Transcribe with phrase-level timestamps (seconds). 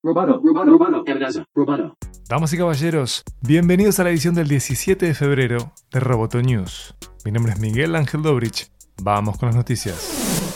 [0.00, 1.04] Roboto, roboto,
[1.54, 1.96] roboto.
[2.28, 6.94] Damas y caballeros, bienvenidos a la edición del 17 de febrero de Roboto News.
[7.24, 8.70] Mi nombre es Miguel Ángel Dobrich.
[9.02, 10.54] Vamos con las noticias.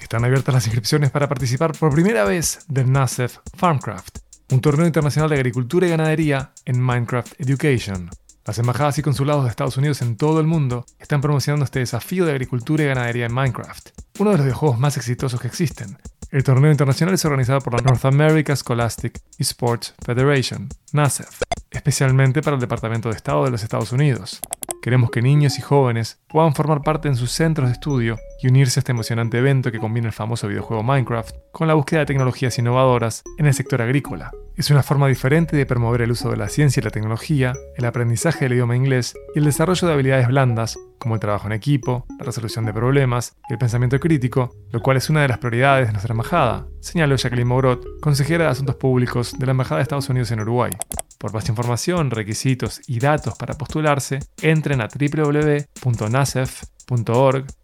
[0.00, 4.20] Están abiertas las inscripciones para participar por primera vez del NASEF Farmcraft,
[4.50, 8.08] un torneo internacional de agricultura y ganadería en Minecraft Education.
[8.46, 12.24] Las embajadas y consulados de Estados Unidos en todo el mundo están promocionando este desafío
[12.24, 13.90] de agricultura y ganadería en Minecraft,
[14.20, 15.98] uno de los videojuegos más exitosos que existen,
[16.30, 22.54] el torneo internacional es organizado por la North America Scholastic Sports Federation, NASEF, especialmente para
[22.54, 24.40] el Departamento de Estado de los Estados Unidos.
[24.80, 28.78] Queremos que niños y jóvenes puedan formar parte en sus centros de estudio y unirse
[28.78, 32.58] a este emocionante evento que combina el famoso videojuego Minecraft con la búsqueda de tecnologías
[32.58, 34.30] innovadoras en el sector agrícola.
[34.60, 37.84] Es una forma diferente de promover el uso de la ciencia y la tecnología, el
[37.86, 42.04] aprendizaje del idioma inglés y el desarrollo de habilidades blandas como el trabajo en equipo,
[42.18, 45.86] la resolución de problemas y el pensamiento crítico, lo cual es una de las prioridades
[45.86, 50.10] de nuestra embajada, señaló Jacqueline Mourot, consejera de Asuntos Públicos de la Embajada de Estados
[50.10, 50.72] Unidos en Uruguay.
[51.16, 55.86] Por más información, requisitos y datos para postularse, entren a www.nasef.org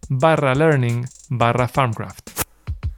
[0.09, 2.31] barra learning barra farmcraft.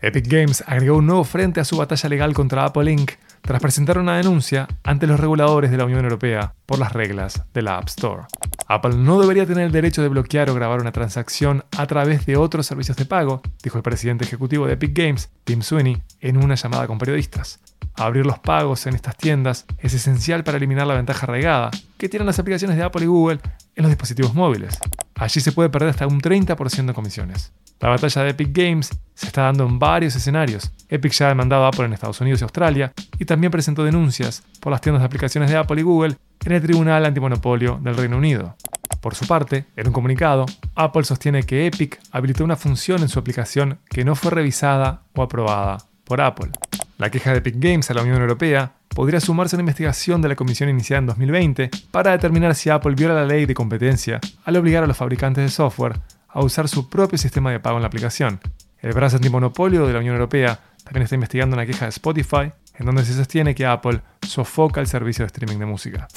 [0.01, 3.11] Epic Games agregó un nuevo frente a su batalla legal contra Apple Inc
[3.49, 7.63] tras presentar una denuncia ante los reguladores de la Unión Europea por las reglas de
[7.63, 8.25] la App Store.
[8.67, 12.37] Apple no debería tener el derecho de bloquear o grabar una transacción a través de
[12.37, 16.53] otros servicios de pago, dijo el presidente ejecutivo de Epic Games, Tim Sweeney, en una
[16.53, 17.59] llamada con periodistas.
[17.95, 22.27] Abrir los pagos en estas tiendas es esencial para eliminar la ventaja arraigada que tienen
[22.27, 23.39] las aplicaciones de Apple y Google
[23.75, 24.77] en los dispositivos móviles.
[25.15, 27.51] Allí se puede perder hasta un 30% de comisiones.
[27.79, 30.71] La batalla de Epic Games se está dando en varios escenarios.
[30.89, 34.43] Epic ya ha demandado a Apple en Estados Unidos y Australia y también presentó denuncias
[34.59, 38.17] por las tiendas de aplicaciones de Apple y Google en el Tribunal Antimonopolio del Reino
[38.17, 38.55] Unido.
[39.01, 43.17] Por su parte, en un comunicado, Apple sostiene que Epic habilitó una función en su
[43.17, 46.51] aplicación que no fue revisada o aprobada por Apple.
[46.97, 50.27] La queja de Epic Games a la Unión Europea podría sumarse a una investigación de
[50.27, 54.57] la comisión iniciada en 2020 para determinar si Apple viola la ley de competencia al
[54.57, 57.87] obligar a los fabricantes de software a usar su propio sistema de pago en la
[57.87, 58.39] aplicación.
[58.79, 62.85] El brazo antimonopolio de la Unión Europea también está investigando una queja de Spotify en
[62.85, 66.07] donde se sostiene que Apple sofoca el servicio de streaming de música.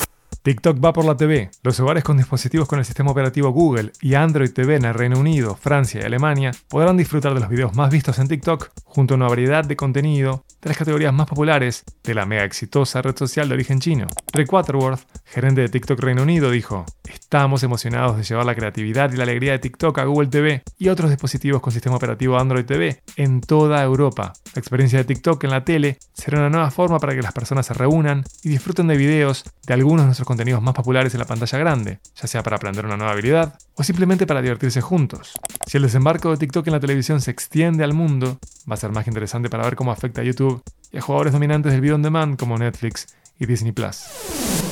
[0.43, 1.51] TikTok va por la TV.
[1.63, 5.21] Los hogares con dispositivos con el sistema operativo Google y Android TV en el Reino
[5.21, 9.19] Unido, Francia y Alemania podrán disfrutar de los videos más vistos en TikTok junto a
[9.19, 13.49] una variedad de contenido de las categorías más populares de la mega exitosa red social
[13.49, 14.09] de origen chino.
[14.33, 19.17] Rick Waterworth, gerente de TikTok Reino Unido, dijo, Estamos emocionados de llevar la creatividad y
[19.17, 23.03] la alegría de TikTok a Google TV y otros dispositivos con sistema operativo Android TV
[23.17, 24.33] en toda Europa.
[24.55, 27.67] La experiencia de TikTok en la tele será una nueva forma para que las personas
[27.67, 31.27] se reúnan y disfruten de videos de algunos de nuestros contenidos más populares en la
[31.27, 35.33] pantalla grande, ya sea para aprender una nueva habilidad o simplemente para divertirse juntos.
[35.67, 38.39] Si el desembarco de TikTok en la televisión se extiende al mundo,
[38.71, 41.73] va a ser más interesante para ver cómo afecta a YouTube y a jugadores dominantes
[41.73, 43.07] del video on demand como Netflix
[43.39, 44.72] y Disney Plus.